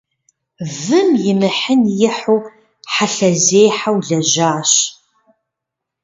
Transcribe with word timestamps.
Вым 0.81 1.09
имыхьын 1.31 1.81
ихьу 2.07 2.39
хьэлъэзехьэу 2.93 3.97
лэжьащ. 4.07 4.71